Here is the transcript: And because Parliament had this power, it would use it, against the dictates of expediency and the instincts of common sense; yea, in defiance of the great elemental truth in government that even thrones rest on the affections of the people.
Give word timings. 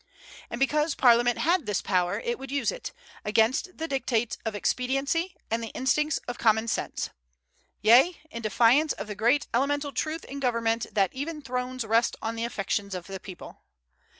And 0.49 0.59
because 0.59 0.95
Parliament 0.95 1.37
had 1.37 1.67
this 1.67 1.79
power, 1.79 2.19
it 2.21 2.39
would 2.39 2.49
use 2.49 2.71
it, 2.71 2.91
against 3.23 3.77
the 3.77 3.87
dictates 3.87 4.35
of 4.45 4.55
expediency 4.55 5.35
and 5.51 5.61
the 5.61 5.69
instincts 5.75 6.17
of 6.27 6.39
common 6.39 6.67
sense; 6.67 7.11
yea, 7.83 8.17
in 8.31 8.41
defiance 8.41 8.93
of 8.93 9.05
the 9.05 9.13
great 9.13 9.45
elemental 9.53 9.91
truth 9.91 10.25
in 10.25 10.39
government 10.39 10.87
that 10.91 11.13
even 11.13 11.43
thrones 11.43 11.85
rest 11.85 12.15
on 12.19 12.35
the 12.35 12.45
affections 12.45 12.95
of 12.95 13.05
the 13.05 13.19
people. 13.19 13.61